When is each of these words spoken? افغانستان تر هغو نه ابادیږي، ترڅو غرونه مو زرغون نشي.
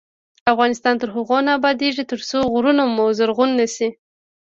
افغانستان 0.51 0.93
تر 1.01 1.09
هغو 1.15 1.37
نه 1.45 1.51
ابادیږي، 1.59 2.03
ترڅو 2.11 2.39
غرونه 2.53 2.83
مو 2.95 3.05
زرغون 3.17 3.49
نشي. 3.59 3.89